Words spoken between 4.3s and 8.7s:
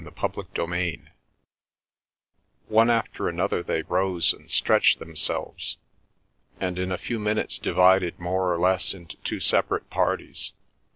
and stretched themselves, and in a few minutes divided more or